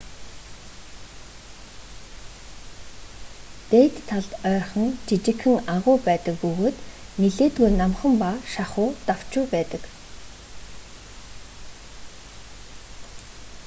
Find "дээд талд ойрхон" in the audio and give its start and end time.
3.69-4.87